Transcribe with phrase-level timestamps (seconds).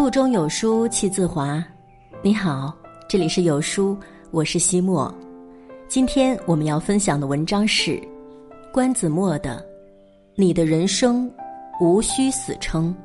[0.00, 1.62] 腹中有书气自华。
[2.22, 2.74] 你好，
[3.06, 3.94] 这里是有书，
[4.30, 5.14] 我是西莫。
[5.88, 8.00] 今天我们要分享的文章是
[8.72, 9.58] 关子墨的
[10.36, 11.30] 《你的人生
[11.82, 12.96] 无需死撑》，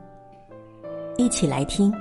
[1.21, 1.93] 一起来听。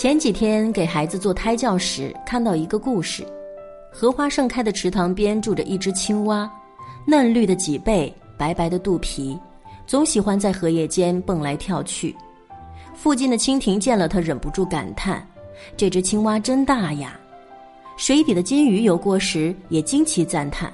[0.00, 3.22] 前几天给孩子做胎教时，看到一个故事：
[3.92, 6.50] 荷花盛开的池塘边住着一只青蛙，
[7.06, 9.38] 嫩绿的脊背，白白的肚皮，
[9.86, 12.16] 总喜欢在荷叶间蹦来跳去。
[12.94, 15.22] 附近的蜻蜓见了它，忍不住感叹
[15.76, 17.20] ：“这只青蛙真大呀！”
[17.98, 20.72] 水底的金鱼游过时，也惊奇赞叹：“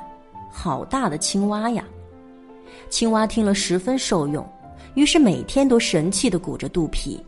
[0.52, 1.84] 好大的青蛙呀！”
[2.88, 4.48] 青蛙听了十分受用，
[4.94, 7.20] 于是每天都神气地鼓着肚皮。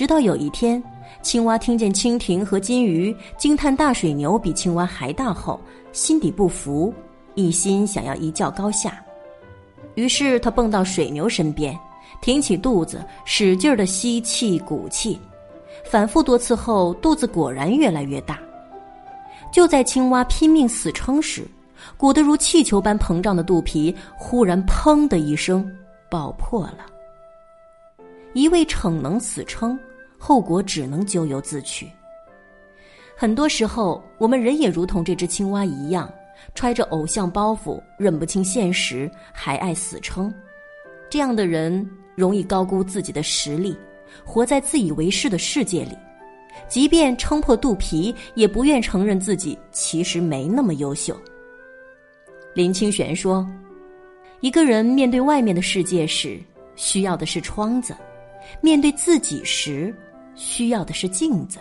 [0.00, 0.82] 直到有一天，
[1.20, 5.60] 青蛙听见蜻蜓和金鱼惊叹大水牛比青蛙还大后，
[5.92, 6.90] 心底不服，
[7.34, 9.04] 一心想要一较高下。
[9.96, 11.78] 于是他蹦到水牛身边，
[12.22, 15.20] 挺起肚子，使劲的吸气鼓气，
[15.84, 18.38] 反复多次后，肚子果然越来越大。
[19.52, 21.46] 就在青蛙拼命死撑时，
[21.98, 25.70] 鼓得如气球般膨胀的肚皮忽然“砰”的一声
[26.10, 26.86] 爆破了。
[28.32, 29.78] 一味逞能死撑，
[30.22, 31.88] 后果只能咎由自取。
[33.16, 36.12] 很多时候，我们人也如同这只青蛙一样，
[36.54, 40.32] 揣着偶像包袱，认不清现实，还爱死撑。
[41.08, 43.76] 这样的人容易高估自己的实力，
[44.24, 45.96] 活在自以为是的世界里。
[46.68, 51.18] 即便撑破肚皮，也不愿承认自己其实没那么优秀。
[52.54, 53.48] 林清玄说
[54.40, 56.38] ：“一个人面对外面的世界时，
[56.76, 57.96] 需要的是窗子。”
[58.60, 59.94] 面对自己时，
[60.40, 61.58] 需要的是镜子。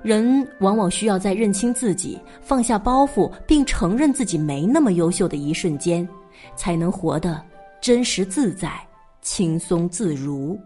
[0.00, 6.08] 人往往需要在认清自己、放下包袱，并承认自己没那么优秀的一瞬间，
[6.54, 7.42] 才能活得
[7.80, 8.80] 真实自在、
[9.20, 10.58] 轻松自如。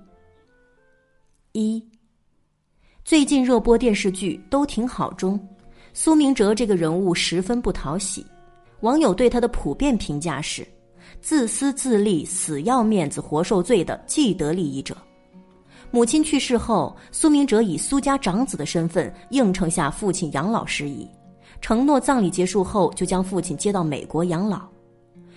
[1.53, 1.83] 一，
[3.05, 5.41] 最近热播电视剧《都挺好》中，
[5.95, 8.25] 苏明哲这个人物十分不讨喜，
[8.81, 10.67] 网友对他的普遍评价是。
[11.21, 14.97] 自私自利、死要面子活受罪的既得利益者。
[15.91, 21.09] 母亲去世后，苏明哲以苏家长子的身份应承下父亲养老事宜，
[21.61, 24.63] 承诺葬礼结束后就将父亲接到美国养老。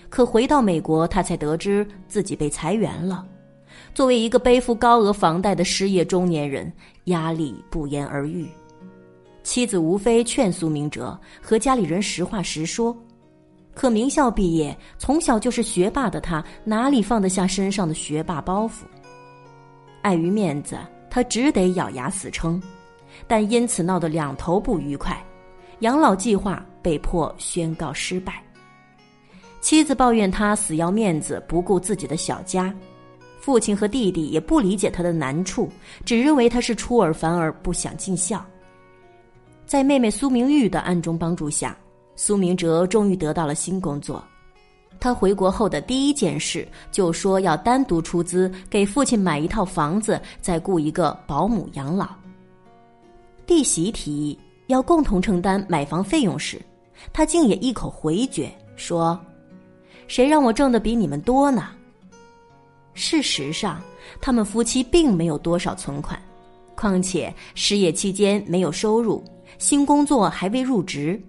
[0.08, 3.24] 可回到美国，他才得知自己被裁员了。
[3.94, 6.70] 作为一个背负高额房贷的失业中年人，
[7.04, 8.48] 压力不言而喻。
[9.42, 12.94] 妻子吴非劝苏明哲和家里人实话实说。
[13.72, 18.82] 可名校毕业，从小就是学霸的他，哪里放得下身上的学霸包袱？
[20.02, 20.78] 碍于面子，
[21.08, 22.62] 他只得咬牙死撑，
[23.26, 25.22] 但因此闹得两头不愉快，
[25.80, 28.42] 养老计划被迫宣告失败。
[29.60, 32.72] 妻子抱怨他死要面子，不顾自己的小家；
[33.40, 35.68] 父亲和弟弟也不理解他的难处，
[36.04, 38.44] 只认为他是出尔反尔，不想尽孝。
[39.66, 41.76] 在妹妹苏明玉的暗中帮助下。
[42.16, 44.22] 苏明哲终于得到了新工作，
[44.98, 52.08] 他回国后的第一件事就说要单独出资给父亲买一套房子，再雇一个保姆养老。
[53.46, 56.60] 弟媳提议要共同承担买房费用时，
[57.12, 59.18] 他竟也一口回绝说
[60.06, 61.68] ：“谁让我挣的比你们多呢？”
[62.92, 63.80] 事实上，
[64.20, 66.20] 他们夫妻并没有多少存款，
[66.74, 69.24] 况且失业期间没有收入，
[69.58, 71.20] 新工作还未入职。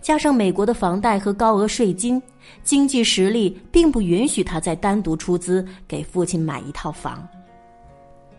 [0.00, 2.20] 加上美国的房贷和高额税金，
[2.62, 7.26] 经济实力并不允许他再单独出资给父亲买一套房。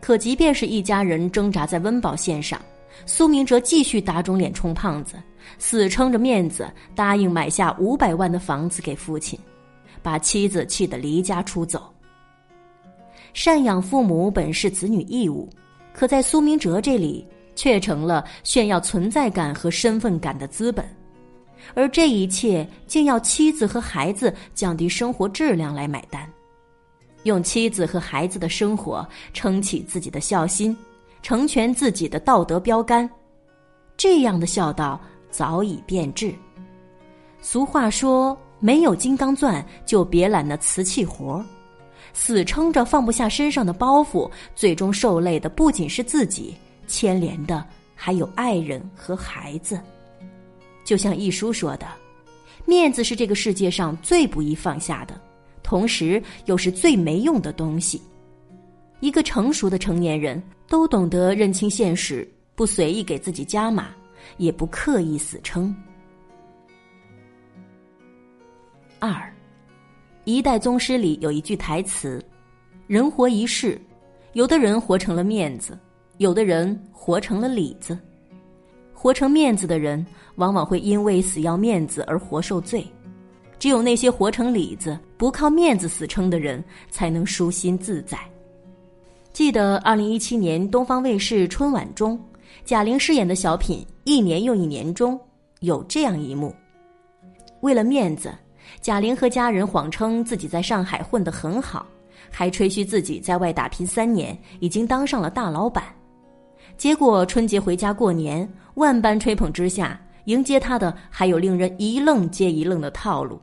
[0.01, 2.59] 可即便是一家人挣扎在温饱线上，
[3.05, 5.15] 苏明哲继续打肿脸充胖子，
[5.57, 9.37] 死撑着面子答应买下五百万的房子给父亲，
[10.01, 11.93] 把妻子气得离家出走。
[13.33, 15.47] 赡养父母本是子女义务，
[15.93, 20.83] 可在苏明哲这里却成了炫耀存在感和身份感的资本。
[21.73, 26.27] 而这一切竟要妻子和孩子降低生活质量来买单，
[27.23, 30.75] 用妻子和孩子的生活撑起自己的孝心，
[31.21, 33.09] 成全自己的道德标杆，
[33.97, 36.33] 这样的孝道早已变质。
[37.41, 41.43] 俗话说：“没有金刚钻，就别揽那瓷器活
[42.11, 46.55] 死撑着放不下身上的包袱，最终受累的不仅是自己，
[46.87, 47.63] 牵连的
[47.95, 49.79] 还有爱人和孩子。
[50.89, 51.85] 就像一书说的，
[52.65, 55.21] 面子是这个世界上最不易放下的，
[55.61, 58.01] 同时又是最没用的东西。
[58.99, 63.89] 一个成熟的成年人都懂得认清现实，不随意给自己加码，
[64.37, 65.75] 也不刻意死撑。
[68.97, 69.11] 二，
[70.23, 72.19] 《一代宗师》里有一句台词
[72.89, 73.79] ：“人活一世，
[74.33, 75.77] 有的人活成了面子，
[76.17, 77.95] 有的人活成了里子。
[79.01, 80.05] 活成面子的人，
[80.35, 82.83] 往往会因为死要面子而活受罪；
[83.57, 88.19] 只有那些活成里子、不靠面子死撑的人，才能舒心自在。”
[89.31, 92.19] 记得二零一七年东方卫视春晚中，
[92.65, 95.17] 贾玲饰演的小品《一年又一年》中
[95.61, 96.53] 有这样一幕：
[97.61, 98.33] 为了面子。
[98.81, 101.87] 贾玲和家人谎称自己在上海混得很好，
[102.29, 105.85] 还吹嘘自己在外打拼三年已经当上了大老板。
[106.79, 113.37] 结果春节回家过年，万般吹捧之下，迎接他的还有令人一愣接一愣的套路：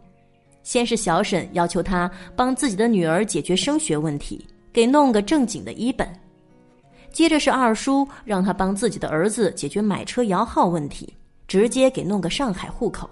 [0.63, 4.43] 先是小沈要求他帮自己的女儿解决升学问题，
[4.73, 6.09] 给弄个正经的一本；
[7.13, 11.13] 接着是二叔让他帮自己的儿子解决买车摇号问题，
[11.47, 13.07] 直接给弄个上海户口。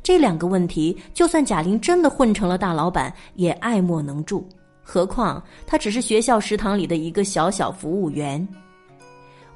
[0.00, 4.48] 这两个问题，就算贾玲真的混成了大老板，也爱莫能助。
[4.80, 8.46] 何况她只是学校食堂里的一个小小服务员。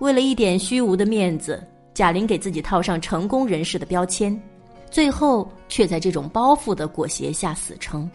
[0.02, 1.64] 为了一点虚无的面子，
[1.94, 4.37] 贾玲给自己套上成功人士的标签，
[4.90, 8.10] 最后却在这种包袱的裹挟下死撑。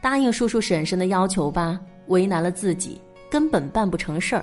[0.00, 2.98] 答应叔叔婶婶的要求吧，为难了自己，
[3.28, 4.42] 根本办不成事儿；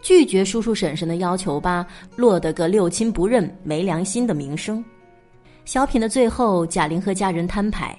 [0.00, 1.86] 拒绝叔叔婶婶的要求吧，
[2.16, 4.82] 落得个六亲不认、没良心的名声。
[5.66, 7.94] 小品的最后，贾玲和家人摊牌，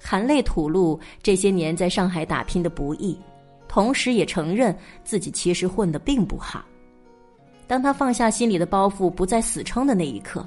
[0.00, 3.18] 含泪吐露这些年在上海打拼的不易，
[3.66, 4.72] 同时也承认
[5.02, 6.64] 自己其实混得并不好。
[7.72, 10.46] 当他放下心里的包袱，不再死撑的那一刻，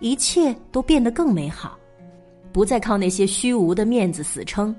[0.00, 1.78] 一切都变得更美好，
[2.50, 4.74] 不再靠那些虚无的面子死撑，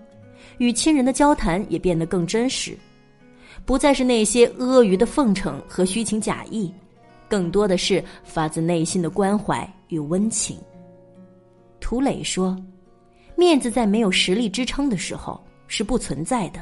[0.57, 2.77] 与亲人的交谈也变得更真实，
[3.63, 6.69] 不再是那些阿谀的奉承和虚情假意，
[7.29, 10.57] 更多的是发自内心的关怀与温情。
[11.79, 12.61] 涂磊说
[13.37, 16.61] ：“面子在没有实力支撑的时候是不存在的，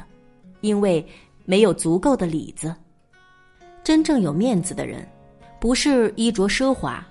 [0.60, 1.04] 因为
[1.44, 2.72] 没有足够的里子。
[3.82, 5.04] 真正有面子的人，
[5.66, 7.04] 不是衣着奢华，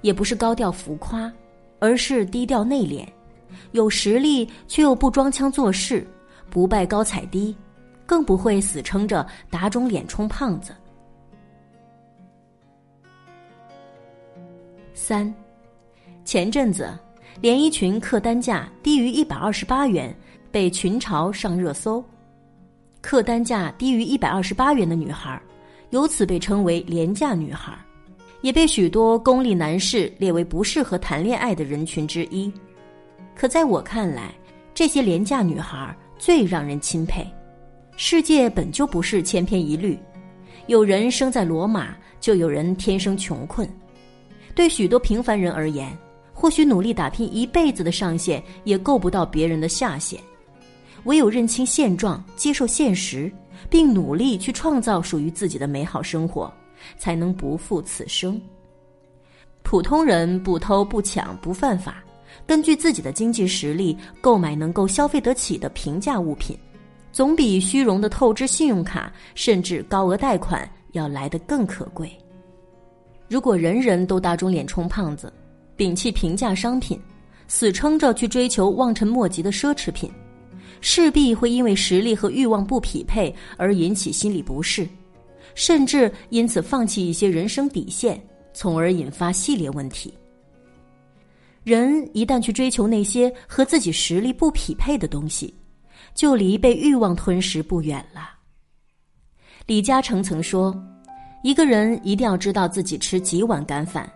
[0.00, 1.30] 也不是高调浮夸，
[1.78, 3.06] 而是低调内敛，
[3.72, 6.06] 有实力却又不装腔作势，
[6.48, 7.54] 不拜高踩低，
[8.06, 10.74] 更不会死撑着打肿脸充胖子。”
[14.94, 15.30] 三，
[16.24, 16.98] 前阵子。
[17.42, 20.16] 连衣裙客单价低于一百二十八元，
[20.50, 22.02] 被群嘲上热搜。
[23.02, 25.38] 客单价低于一百二十八元的女孩，
[25.90, 27.78] 由此被称为廉价女孩，
[28.40, 32.52] 也被许多功利男士列为不适合谈恋爱的人群之一。
[33.34, 34.34] 可在我看来，
[34.74, 37.26] 这些廉价女孩最让人钦佩。
[37.96, 39.98] 世界本就不是千篇一律，
[40.66, 43.68] 有人生在罗马，就有人天生穷困。
[44.54, 45.96] 对许多平凡人而言。
[46.40, 50.20] 或许努力打拼一辈子的上限也够不到别人的下限，
[51.02, 53.28] 唯有认清现状、接受现实，
[53.68, 56.48] 并努力去创造属于自己的美好生活，
[56.96, 58.40] 才能不负此生。
[59.62, 62.02] 普通人不偷不抢不犯法，
[62.46, 66.56] 根据自己的经济实力购买能够消费得起的平价物品，
[67.12, 72.10] 总比虚荣的透支信用卡甚至高额贷款要来得更可贵。
[73.28, 75.30] 如果人人都打肿脸充胖子，
[75.76, 76.98] 摒弃平价商品，
[77.46, 80.10] 死撑着去追求望尘莫及的奢侈品，
[80.80, 84.88] 势必会因为实力和欲望不匹配而引起心理不适，
[85.58, 88.18] 甚至因此放弃一些人生底线，
[88.54, 90.14] 从而引发系列问题。
[91.64, 95.52] 人一旦去追求那些和自己实力不匹配的东西，
[96.14, 98.30] 就离被欲望吞噬不远了。
[99.66, 100.72] 李嘉诚曾说
[101.42, 104.08] ：“一个人一定要知道自己吃几碗干饭。”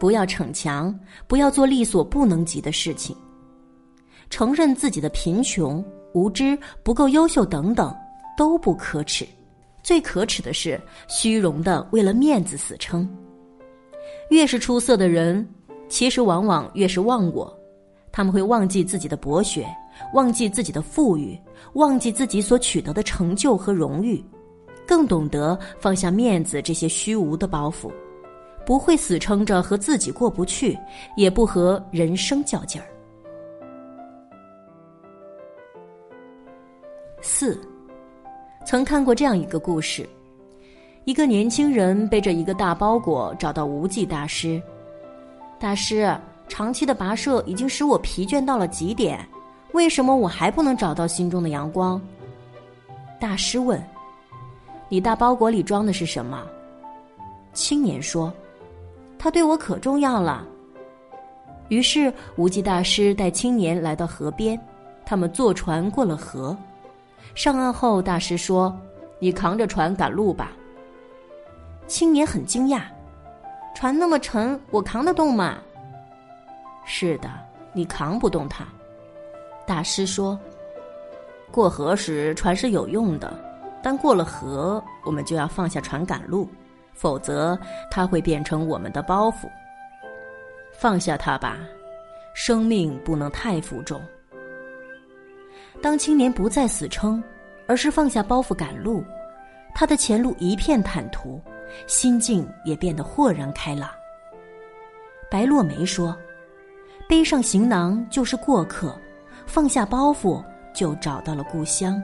[0.00, 3.14] 不要逞强，不要做力所不能及的事情。
[4.30, 5.84] 承认自己的贫穷、
[6.14, 7.94] 无知、不够优秀等等，
[8.36, 9.26] 都不可耻。
[9.86, 13.08] 最可耻的是虚荣的为了面子死撑。
[14.30, 15.48] 越是出色的人，
[15.88, 17.56] 其实往往越是忘我。
[18.10, 19.64] 他们会忘记自己的博学，
[20.12, 21.38] 忘记自己的富裕，
[21.74, 24.20] 忘记自己所取得的成就和荣誉，
[24.88, 27.88] 更懂得放下面子这些虚无的包袱。
[28.66, 30.76] 不会死撑着和自己过不去，
[31.16, 32.88] 也不和人生较劲儿。
[37.22, 37.56] 四，
[38.66, 40.04] 曾看过这样一个故事：
[41.04, 44.60] 一个年轻人背着一个大包裹找到无忌大师。
[45.56, 46.12] 大师，
[46.48, 49.24] 长期的跋涉已经使我疲倦到了极点，
[49.70, 52.02] 为什么我还不能找到心中的阳光？
[53.20, 53.80] 大师问
[54.90, 56.44] ：“你大包裹里装的是什么？”
[57.54, 58.34] 青年说
[59.16, 60.44] ：“他对我可重要了。”
[61.70, 64.60] 于是无忌大师带青年来到河边，
[65.04, 66.56] 他们坐船过了河。
[67.34, 68.74] 上岸后，大师说
[69.18, 70.52] ：“你扛着船赶路吧。”
[71.86, 72.82] 青年很惊讶
[73.74, 75.58] ：“船那么沉，我扛得动吗
[76.86, 77.28] ？”“是的，
[77.72, 78.66] 你扛不动它。”
[79.66, 80.38] 大师说
[81.52, 83.32] ：“过河时船是有用的，
[83.82, 86.48] 但过了河，我们就要放下船赶路，
[86.94, 87.58] 否则
[87.90, 89.48] 它会变成我们的包袱。
[90.72, 91.58] 放下它吧，
[92.34, 94.00] 生命不能太负重。”
[95.86, 97.22] 当青年不再死撑，
[97.68, 99.04] 而是放下包袱赶路，
[99.72, 101.40] 他的前路一片坦途，
[101.86, 103.88] 心境也变得豁然开朗。
[105.30, 106.16] 白落梅说
[107.08, 109.00] ：“背上行囊就是过客。”
[109.46, 112.02] 放下包袱，就找到了故乡。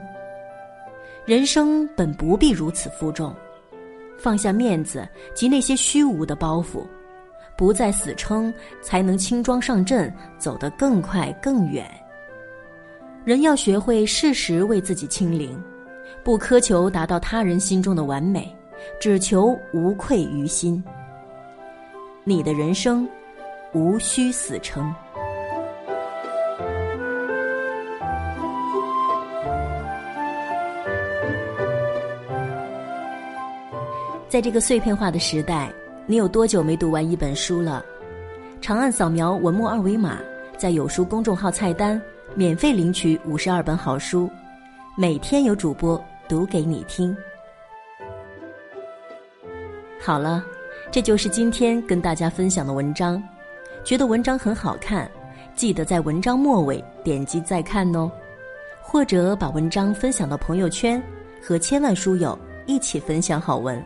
[1.25, 3.35] 人生本不必如此负重，
[4.17, 6.87] 放下面子及那些虚无的包袱，
[7.57, 11.85] 不再死撑，才能轻装上阵，走得更快更远。
[13.25, 15.57] 人要学会适时为自己清零，
[16.25, 18.53] 不苛求达到他人心中的完美，
[18.99, 20.83] 只求无愧于心。
[22.25, 23.07] 你的人生，
[23.71, 24.93] 无需死撑。
[34.27, 35.71] 在这个碎片化的时代，
[36.05, 37.85] 你有多久没读完一本书了？
[38.59, 40.19] 长按扫描文末二维码，
[40.57, 42.01] 在有书公众号菜单
[42.35, 44.27] 免费领取五十二本好书，
[44.97, 47.15] 每天有主播读给你听。
[50.01, 50.43] 好了，
[50.91, 53.21] 这就是今天跟大家分享的文章。
[53.83, 55.09] 觉得文章很好看，
[55.53, 58.11] 记得在文章末尾点击再看哦，
[58.81, 61.01] 或者把文章分享到朋友圈，
[61.39, 63.79] 和千万书友一起分享好文。